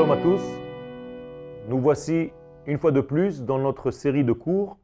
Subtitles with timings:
[0.00, 0.40] Shalom à tous.
[1.68, 2.32] Nous voici
[2.64, 4.78] une fois de plus dans notre série de cours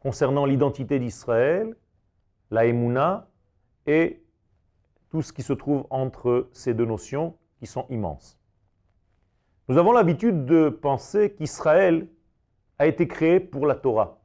[0.00, 1.76] concernant l'identité d'Israël,
[2.50, 3.30] la Emouna
[3.86, 4.20] et
[5.10, 8.36] tout ce qui se trouve entre ces deux notions qui sont immenses.
[9.68, 12.08] Nous avons l'habitude de penser qu'Israël
[12.80, 14.18] a été créé pour la Torah.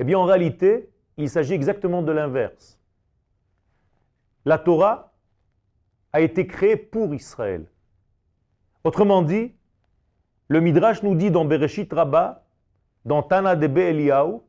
[0.00, 2.76] Eh bien, en réalité, il s'agit exactement de l'inverse.
[4.44, 5.12] La Torah
[6.12, 7.68] a été créée pour Israël.
[8.84, 9.54] Autrement dit,
[10.48, 12.44] le Midrash nous dit dans Bereshit Rabbah,
[13.04, 14.40] dans Tana de Eliyahu,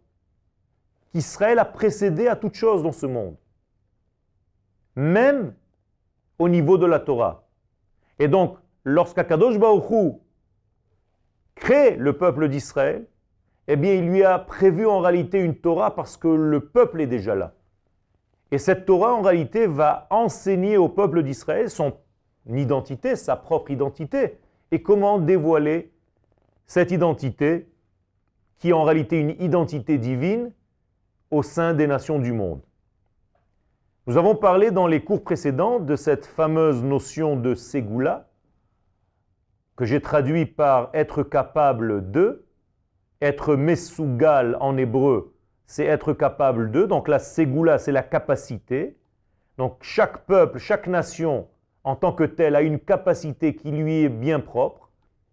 [1.12, 3.36] qu'Israël a précédé à toute chose dans ce monde,
[4.96, 5.54] même
[6.40, 7.48] au niveau de la Torah.
[8.20, 10.16] Et donc, lorsqu'Akadosh Baruch
[11.56, 13.08] crée le peuple d'Israël,
[13.68, 17.08] eh bien, il lui a prévu en réalité une Torah parce que le peuple est
[17.08, 17.54] déjà là.
[18.50, 21.94] Et cette Torah, en réalité, va enseigner au peuple d'Israël son
[22.48, 24.40] identité, sa propre identité,
[24.72, 25.92] et comment dévoiler
[26.66, 27.68] cette identité
[28.58, 30.52] qui est en réalité une identité divine
[31.30, 32.62] au sein des nations du monde?
[34.08, 38.30] Nous avons parlé dans les cours précédents de cette fameuse notion de Ségoula,
[39.76, 42.46] que j'ai traduit par être capable de,
[43.22, 45.34] être mesougal en hébreu,
[45.66, 46.84] c'est être capable de.
[46.84, 48.98] Donc la Ségoula, c'est la capacité.
[49.58, 51.48] Donc chaque peuple, chaque nation,
[51.84, 54.92] en tant que telle, a une capacité qui lui est bien propre.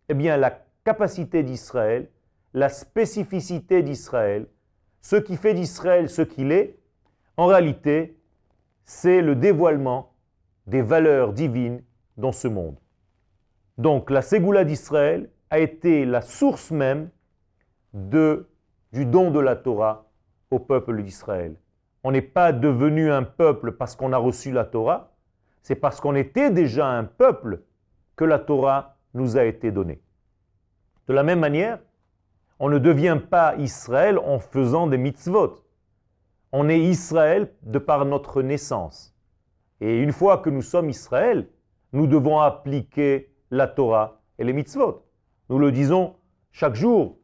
[0.08, 2.08] Eh bien, la capacité d'Israël,
[2.54, 4.46] la spécificité d'Israël,
[5.02, 6.78] ce qui fait d'Israël ce qu'il est,
[7.36, 8.19] en réalité,
[8.84, 10.12] c'est le dévoilement
[10.66, 11.82] des valeurs divines
[12.16, 12.76] dans ce monde.
[13.76, 17.10] Donc la Ségoula d'Israël a été la source même
[17.92, 18.48] de,
[18.92, 20.10] du don de la Torah
[20.50, 21.54] au peuple d'Israël.
[22.02, 25.07] On n'est pas devenu un peuple parce qu'on a reçu la Torah,
[25.69, 27.61] c'est parce qu'on était déjà un peuple
[28.16, 30.00] que la Torah nous a été donnée.
[31.09, 31.78] De la même manière,
[32.59, 35.62] on ne devient pas Israël en faisant des mitzvot.
[36.53, 39.15] On est Israël de par notre naissance.
[39.82, 41.50] Et une fois que nous sommes Israël,
[41.92, 45.04] nous devons appliquer la Torah et les mitzvot.
[45.50, 46.16] Nous le disons
[46.50, 47.19] chaque jour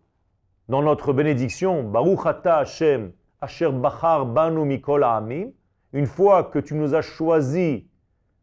[0.69, 5.49] dans notre bénédiction, Baruch ata Hashem, Asher Bachar Banu Mikol Amim,
[5.95, 7.85] une fois que tu nous as choisis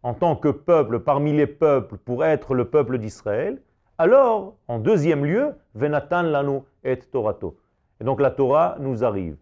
[0.03, 3.62] en tant que peuple parmi les peuples pour être le peuple d'Israël,
[3.97, 7.59] alors, en deuxième lieu, Venatan Lanu et Torato.
[8.00, 9.38] Et donc la Torah nous arrive.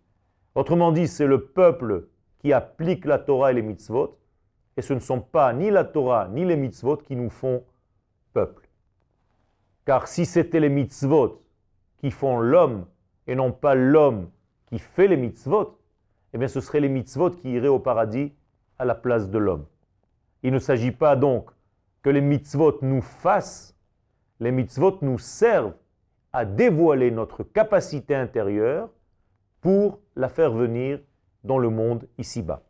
[0.54, 2.08] Autrement dit, c'est le peuple
[2.40, 4.18] qui applique la Torah et les mitzvot,
[4.76, 7.64] et ce ne sont pas ni la Torah ni les mitzvot qui nous font
[8.34, 8.68] peuple.
[9.86, 11.42] Car si c'était les mitzvot
[12.00, 12.86] qui font l'homme
[13.28, 14.30] et non pas l'homme
[14.66, 15.80] qui fait les mitzvot,
[16.34, 18.34] eh bien ce seraient les mitzvot qui iraient au paradis
[18.78, 19.66] à la place de l'homme.
[20.44, 21.50] Il ne s'agit pas donc
[22.02, 23.76] que les mitzvot nous fassent,
[24.40, 25.74] les mitzvot nous servent
[26.32, 28.90] à dévoiler notre capacité intérieure
[29.62, 31.00] pour la faire venir
[31.44, 32.64] dans le monde ici-bas.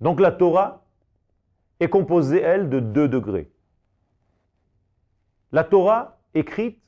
[0.00, 0.84] Donc la Torah
[1.80, 3.50] est composée, elle, de deux degrés.
[5.52, 6.82] La Torah écrite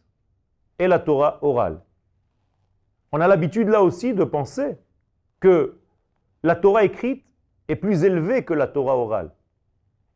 [0.78, 1.80] et la Torah orale.
[3.12, 4.78] On a l'habitude là aussi de penser
[5.41, 5.78] que
[6.42, 7.24] la Torah écrite
[7.68, 9.30] est plus élevée que la Torah orale.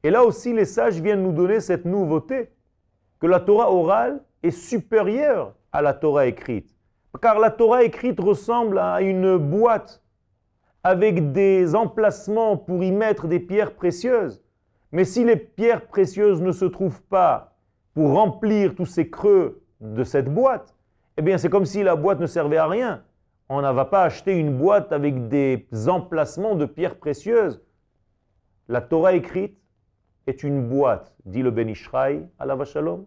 [0.05, 2.51] Et là aussi, les sages viennent nous donner cette nouveauté,
[3.21, 6.77] que la Torah orale est supérieure à la Torah écrite.
[7.23, 10.03] Car la Torah écrite ressemble à une boîte
[10.83, 14.43] avec des emplacements pour y mettre des pierres précieuses.
[14.93, 17.57] Mais si les pierres précieuses ne se trouvent pas
[17.95, 20.75] pour remplir tous ces creux de cette boîte,
[21.17, 23.03] eh bien c'est comme si la boîte ne servait à rien.
[23.49, 27.63] On ne va pas acheter une boîte avec des emplacements de pierres précieuses.
[28.69, 29.57] La Torah écrite
[30.27, 33.07] est une boîte, dit le Ben Ishraï à la Vachalom.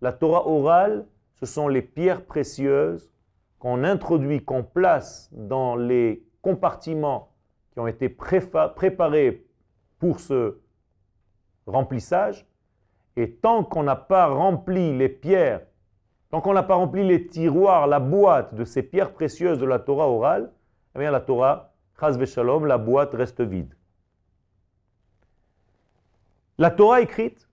[0.00, 3.10] La Torah orale, ce sont les pierres précieuses
[3.58, 7.32] qu'on introduit, qu'on place dans les compartiments
[7.72, 9.46] qui ont été préparés
[9.98, 10.58] pour ce
[11.66, 12.46] remplissage.
[13.16, 15.62] Et tant qu'on n'a pas rempli les pierres
[16.30, 19.78] Tant qu'on n'a pas rempli les tiroirs, la boîte de ces pierres précieuses de la
[19.78, 20.52] Torah orale,
[20.94, 23.74] eh bien la Torah, chas shalom, la boîte reste vide.
[26.58, 27.48] La Torah écrite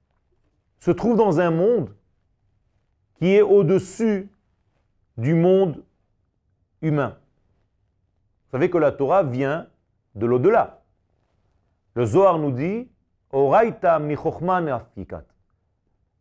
[0.79, 1.95] se trouve dans un monde
[3.19, 4.31] qui est au-dessus
[5.17, 5.83] du monde
[6.81, 7.15] humain.
[8.45, 9.67] Vous savez que la Torah vient
[10.15, 10.81] de l'au-delà.
[11.93, 12.89] Le Zohar nous dit.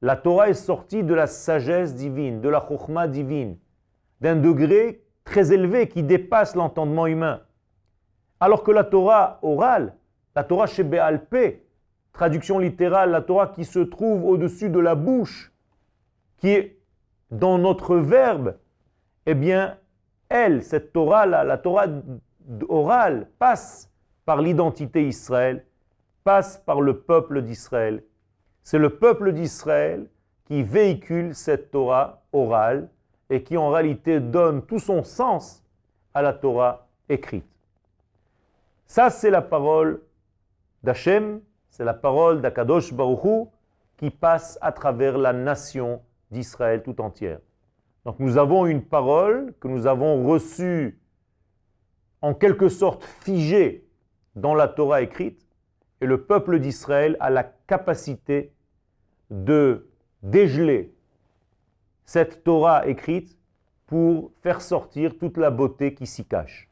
[0.02, 3.56] La Torah est sortie de la sagesse divine, de la chokhmah divine,
[4.20, 7.42] d'un degré très élevé qui dépasse l'entendement humain.
[8.40, 9.94] Alors que la Torah orale,
[10.34, 11.63] la Torah chez Béalpé,
[12.14, 15.52] traduction littérale, la Torah qui se trouve au-dessus de la bouche,
[16.38, 16.78] qui est
[17.30, 18.56] dans notre verbe,
[19.26, 19.76] eh bien,
[20.28, 21.86] elle, cette Torah-là, la Torah
[22.68, 23.90] orale, passe
[24.24, 25.66] par l'identité Israël,
[26.22, 28.02] passe par le peuple d'Israël.
[28.62, 30.08] C'est le peuple d'Israël
[30.44, 32.88] qui véhicule cette Torah orale
[33.28, 35.62] et qui en réalité donne tout son sens
[36.14, 37.44] à la Torah écrite.
[38.86, 40.00] Ça, c'est la parole
[40.82, 41.40] d'Hachem,
[41.74, 43.50] c'est la parole d'Akadosh Baruchou
[43.96, 47.40] qui passe à travers la nation d'Israël tout entière.
[48.04, 51.00] Donc nous avons une parole que nous avons reçue
[52.22, 53.88] en quelque sorte figée
[54.36, 55.44] dans la Torah écrite,
[56.00, 58.52] et le peuple d'Israël a la capacité
[59.30, 59.88] de
[60.22, 60.94] dégeler
[62.04, 63.36] cette Torah écrite
[63.86, 66.70] pour faire sortir toute la beauté qui s'y cache.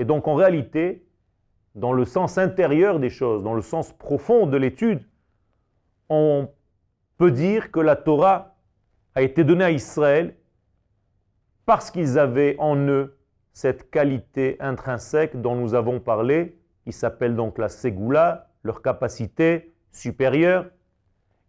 [0.00, 1.04] Et donc en réalité,
[1.74, 5.04] dans le sens intérieur des choses, dans le sens profond de l'étude,
[6.08, 6.48] on
[7.16, 8.56] peut dire que la Torah
[9.14, 10.36] a été donnée à Israël
[11.66, 13.18] parce qu'ils avaient en eux
[13.52, 20.66] cette qualité intrinsèque dont nous avons parlé, qui s'appelle donc la Ségoula, leur capacité supérieure.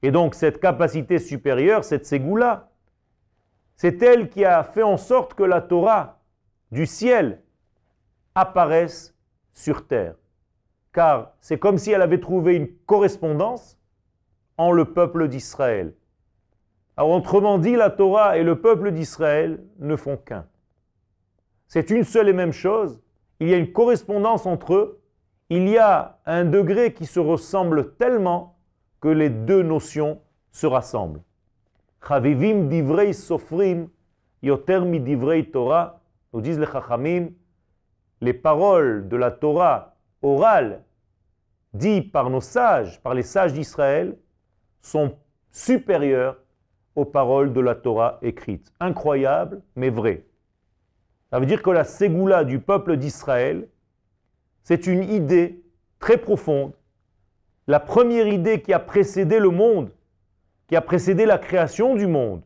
[0.01, 2.69] Et donc cette capacité supérieure, cette Ségoula,
[3.75, 6.21] c'est elle qui a fait en sorte que la Torah
[6.71, 7.41] du ciel
[8.35, 9.14] apparaisse
[9.55, 10.13] sur terre.
[10.93, 13.79] Car c'est comme si elle avait trouvé une correspondance
[14.57, 15.95] en le peuple d'Israël.
[16.95, 20.45] Alors autrement dit, la Torah et le peuple d'Israël ne font qu'un.
[21.67, 23.01] C'est une seule et même chose.
[23.39, 25.01] Il y a une correspondance entre eux.
[25.49, 28.57] Il y a un degré qui se ressemble tellement
[29.01, 31.21] que les deux notions se rassemblent.
[32.07, 33.89] Chavivim divrei sofrim
[34.41, 35.99] yoter mi divrei Torah,
[36.33, 37.29] nous disent les chachamim,
[38.25, 40.83] les paroles de la Torah orale
[41.73, 44.17] dites par nos sages, par les sages d'Israël,
[44.81, 45.15] sont
[45.51, 46.37] supérieures
[46.95, 48.73] aux paroles de la Torah écrite.
[48.79, 50.25] Incroyable, mais vrai.
[51.29, 53.67] Ça veut dire que la ségoula du peuple d'Israël,
[54.63, 55.63] c'est une idée
[55.99, 56.73] très profonde.
[57.67, 59.91] La première idée qui a précédé le monde,
[60.67, 62.41] qui a précédé la création du monde.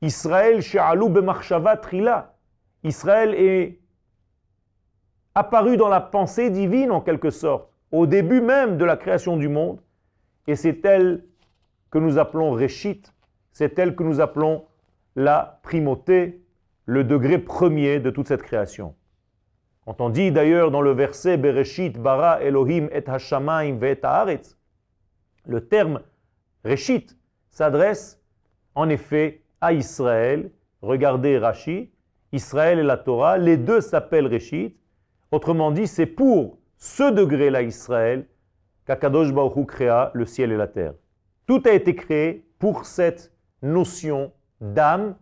[0.00, 2.36] Israël, She'alou Bemarshava Trila.
[2.84, 3.81] Israël est
[5.34, 9.48] apparu dans la pensée divine en quelque sorte, au début même de la création du
[9.48, 9.80] monde.
[10.46, 11.24] Et c'est elle
[11.90, 13.02] que nous appelons Réchit,
[13.52, 14.64] c'est elle que nous appelons
[15.14, 16.42] la primauté,
[16.86, 18.94] le degré premier de toute cette création.
[19.84, 23.96] Quand on dit d'ailleurs dans le verset Bereshit bara Elohim et hashamayim ve
[25.46, 26.00] le terme
[26.64, 27.16] Reshit
[27.50, 28.20] s'adresse
[28.74, 30.50] en effet à Israël.
[30.82, 31.90] Regardez Rashi,
[32.32, 34.76] Israël et la Torah, les deux s'appellent Reshit.
[35.32, 38.26] Autrement dit, c'est pour ce degré-là, Israël,
[38.86, 40.92] qu'Akadosh Baruch créa le ciel et la terre.
[41.46, 43.32] Tout a été créé pour cette
[43.62, 44.30] notion
[44.60, 45.16] d'âme,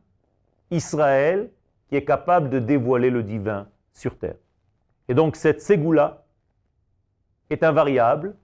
[0.72, 1.50] Israël,
[1.88, 4.36] qui est capable de dévoiler le divin sur terre.
[5.08, 6.24] Et donc cette ségoula
[7.48, 8.36] est invariable.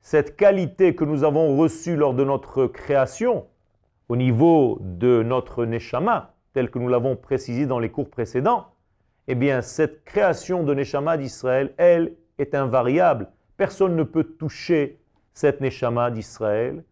[0.00, 3.46] Cette qualité que nous avons reçue lors de notre création,
[4.08, 8.68] au niveau de notre neshama, tel que nous l'avons précisé dans les cours précédents,
[9.28, 13.28] eh bien cette création de neshama d'Israël, elle, est invariable.
[13.56, 15.00] Personne ne peut toucher
[15.32, 16.84] cette neshama d'Israël.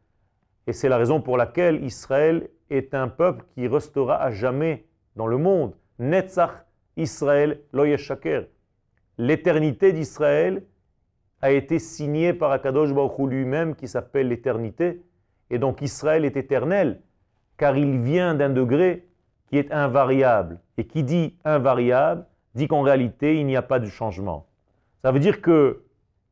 [0.67, 4.87] Et c'est la raison pour laquelle Israël est un peuple qui restera à jamais
[5.17, 5.75] dans le monde.
[5.99, 6.65] Netzach
[6.97, 7.85] Israël lo
[9.19, 10.65] L'éternité d'Israël
[11.43, 15.03] a été signée par Akadosh Baruch lui-même qui s'appelle l'éternité.
[15.51, 17.01] Et donc Israël est éternel
[17.57, 19.07] car il vient d'un degré
[19.55, 20.59] qui est invariable.
[20.79, 24.49] Et qui dit invariable dit qu'en réalité il n'y a pas de changement.
[25.01, 25.85] Ça veut dire que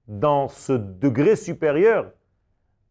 [0.09, 2.11] dans ce degré supérieur,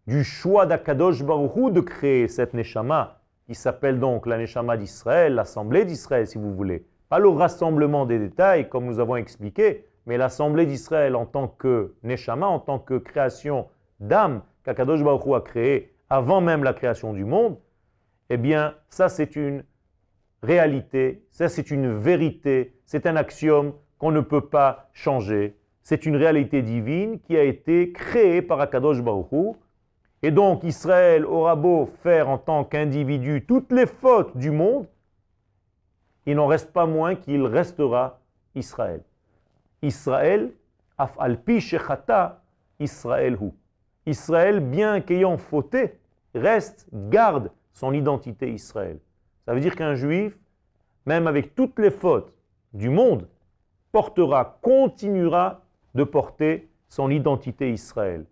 [0.07, 5.83] du choix d'Akadosh Baruchou de créer cette Neshama, qui s'appelle donc la Neshama d'Israël, l'Assemblée
[5.83, 6.85] d'Israël si vous voulez.
[7.09, 11.93] Pas le rassemblement des détails comme nous avons expliqué, mais l'Assemblée d'Israël en tant que
[12.03, 13.67] Neshama, en tant que création
[13.99, 17.57] d'âme qu'Akadosh Baruchou a créée avant même la création du monde,
[18.29, 19.65] eh bien ça c'est une
[20.43, 25.55] réalité, ça c'est une vérité, c'est un axiome qu'on ne peut pas changer.
[25.83, 29.55] C'est une réalité divine qui a été créée par Akadosh Baruchou
[30.23, 34.87] et donc Israël aura beau faire en tant qu'individu toutes les fautes du monde,
[36.25, 38.19] il n'en reste pas moins qu'il restera
[38.53, 39.01] Israël.
[39.81, 40.51] Israël,
[40.97, 42.43] af alpi shechata,
[42.79, 43.51] Israël hu.
[44.05, 45.99] Israël, bien qu'ayant fauté,
[46.35, 48.99] reste, garde son identité Israël.
[49.51, 50.39] Ça veut dire qu'un juif,
[51.05, 52.33] même avec toutes les fautes
[52.71, 53.27] du monde,
[53.91, 58.25] portera, continuera de porter son identité Israël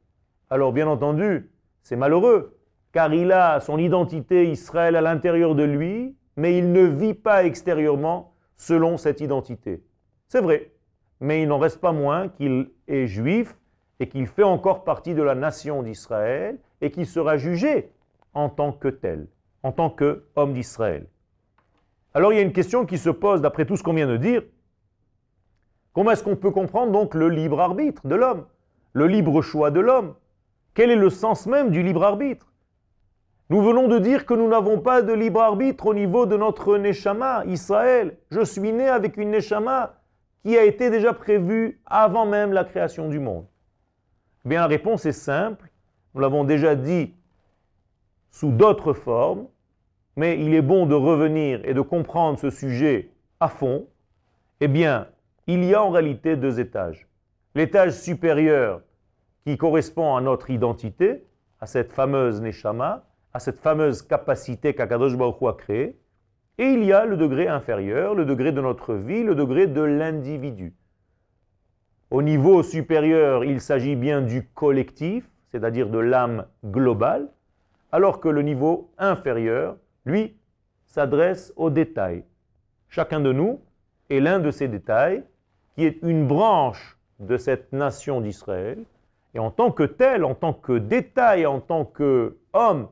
[0.50, 1.50] alors bien entendu,
[1.84, 2.58] c'est malheureux,
[2.92, 7.44] car il a son identité Israël à l'intérieur de lui, mais il ne vit pas
[7.44, 9.84] extérieurement selon cette identité.
[10.28, 10.72] C'est vrai,
[11.20, 13.56] mais il n'en reste pas moins qu'il est juif
[14.00, 17.92] et qu'il fait encore partie de la nation d'Israël et qu'il sera jugé
[18.34, 19.28] en tant que tel,
[19.64, 21.08] en tant qu'homme d'Israël.
[22.14, 24.18] Alors il y a une question qui se pose d'après tout ce qu'on vient de
[24.18, 24.44] dire.
[25.94, 28.46] Comment est-ce qu'on peut comprendre donc le libre arbitre de l'homme,
[28.94, 30.16] le libre choix de l'homme?
[30.74, 32.54] Quel est le sens même du libre arbitre?
[33.50, 36.78] Nous venons de dire que nous n'avons pas de libre arbitre au niveau de notre
[36.78, 38.18] Neshama, Israël.
[38.30, 39.96] Je suis né avec une Neshama
[40.44, 43.46] qui a été déjà prévue avant même la création du monde.
[44.46, 45.70] Eh bien, la réponse est simple.
[46.14, 47.14] Nous l'avons déjà dit
[48.32, 49.48] sous d'autres formes,
[50.16, 53.10] mais il est bon de revenir et de comprendre ce sujet
[53.40, 53.88] à fond.
[54.60, 55.08] Eh bien,
[55.48, 57.08] il y a en réalité deux étages.
[57.56, 58.82] L'étage supérieur
[59.46, 61.24] qui correspond à notre identité,
[61.62, 66.00] à cette fameuse Neshama, à cette fameuse capacité qu'Akadosh Baruch Hu a créée,
[66.58, 69.82] et il y a le degré inférieur, le degré de notre vie, le degré de
[69.82, 70.74] l'individu.
[72.12, 77.30] Au niveau supérieur, il s'agit bien du collectif, c'est-à-dire de l'âme globale,
[77.92, 80.36] alors que le niveau inférieur, lui,
[80.86, 82.24] s'adresse aux détails.
[82.88, 83.62] Chacun de nous
[84.10, 85.24] est l'un de ces détails,
[85.76, 88.84] qui est une branche de cette nation d'Israël,
[89.36, 92.88] et en tant que tel, en tant que détail, en tant qu'homme,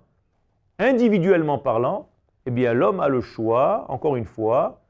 [0.77, 2.09] individuellement parlant,
[2.45, 4.81] eh bien l'homme a le choix, encore une fois,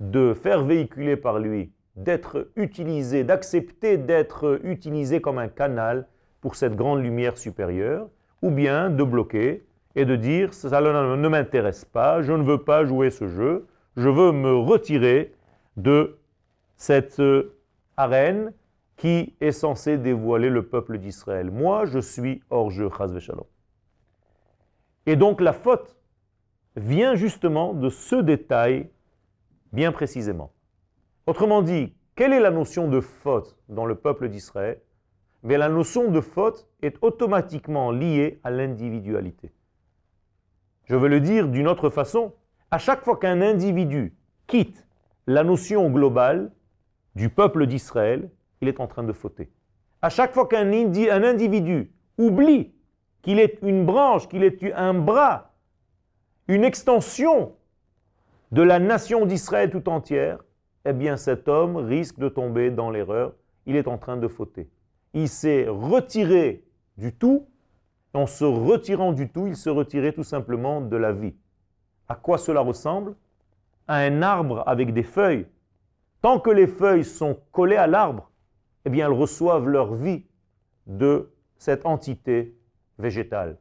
[0.00, 6.06] de faire véhiculer par lui d'être utilisé, d'accepter d'être utilisé comme un canal
[6.40, 8.08] pour cette grande lumière supérieure,
[8.44, 12.84] ou bien de bloquer et de dire ça ne m'intéresse pas, je ne veux pas
[12.84, 15.32] jouer ce jeu, je veux me retirer
[15.78, 16.18] de
[16.76, 17.56] cette euh,
[17.96, 18.52] arène
[18.96, 21.50] qui est censée dévoiler le peuple d'Israël.
[21.50, 22.90] Moi, je suis hors jeu.
[25.06, 25.96] Et donc la faute
[26.76, 28.90] vient justement de ce détail
[29.72, 30.52] bien précisément.
[31.26, 34.80] Autrement dit, quelle est la notion de faute dans le peuple d'Israël?
[35.44, 39.52] Mais la notion de faute est automatiquement liée à l'individualité.
[40.86, 42.32] Je veux le dire d'une autre façon.
[42.70, 44.86] À chaque fois qu'un individu quitte
[45.26, 46.50] la notion globale
[47.14, 48.30] du peuple d'Israël,
[48.62, 49.50] il est en train de fauter.
[50.00, 52.72] À chaque fois qu'un individu oublie
[53.20, 55.52] qu'il est une branche, qu'il est un bras,
[56.48, 57.54] une extension
[58.50, 60.42] de la nation d'Israël tout entière,
[60.86, 63.34] eh bien cet homme risque de tomber dans l'erreur.
[63.66, 64.68] Il est en train de fauter.
[65.14, 66.64] Il s'est retiré
[66.98, 67.46] du tout.
[68.12, 71.34] En se retirant du tout, il se retirait tout simplement de la vie.
[72.08, 73.14] À quoi cela ressemble?
[73.88, 75.46] À un arbre avec des feuilles.
[76.20, 78.30] Tant que les feuilles sont collées à l'arbre,
[78.84, 80.24] eh bien elles reçoivent leur vie
[80.86, 82.56] de cette entité
[82.98, 83.58] végétale.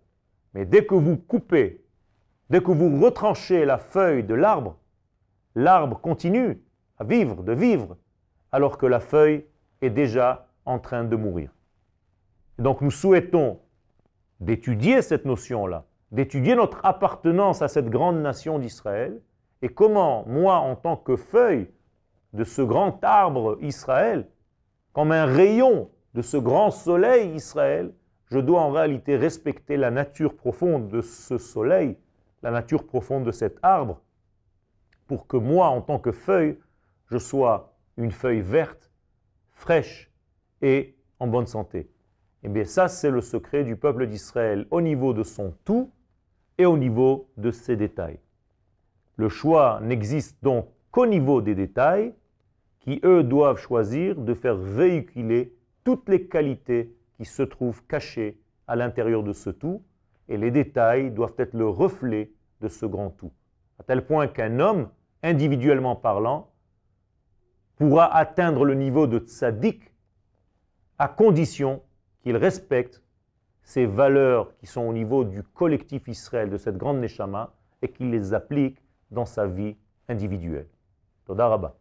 [0.54, 1.84] Mais dès que vous coupez,
[2.50, 4.78] dès que vous retranchez la feuille de l'arbre,
[5.56, 6.62] l'arbre continue
[6.98, 7.98] à vivre, de vivre,
[8.52, 9.46] alors que la feuille
[9.82, 11.52] est déjà en train de mourir.
[12.58, 13.60] donc nous souhaitons
[14.40, 19.22] d'étudier cette notion-là, d'étudier notre appartenance à cette grande nation d'Israël,
[19.62, 21.70] et comment moi, en tant que feuille
[22.34, 24.28] de ce grand arbre Israël,
[24.92, 27.94] comme un rayon de ce grand soleil Israël,
[28.26, 31.98] je dois en réalité respecter la nature profonde de ce soleil,
[32.42, 34.02] la nature profonde de cet arbre,
[35.08, 36.58] pour que moi, en tant que feuille,
[37.08, 38.92] je sois une feuille verte,
[39.52, 40.12] fraîche
[40.64, 41.90] et en bonne santé.
[42.42, 45.92] Eh bien ça, c'est le secret du peuple d'Israël au niveau de son tout
[46.58, 48.20] et au niveau de ses détails.
[49.18, 52.14] Le choix n'existe donc qu'au niveau des détails,
[52.80, 58.76] qui eux doivent choisir de faire véhiculer toutes les qualités qui se trouvent cachées à
[58.76, 59.84] l'intérieur de ce tout,
[60.28, 63.32] et les détails doivent être le reflet de ce grand tout.
[63.80, 64.90] À tel point qu'un homme,
[65.22, 66.52] individuellement parlant,
[67.76, 69.93] pourra atteindre le niveau de tzaddik
[71.04, 71.82] à condition
[72.22, 73.04] qu'il respecte
[73.62, 78.10] ces valeurs qui sont au niveau du collectif Israël, de cette grande Neshama, et qu'il
[78.10, 78.82] les applique
[79.12, 79.76] dans sa vie
[80.08, 80.70] individuelle.
[81.26, 81.74] Toda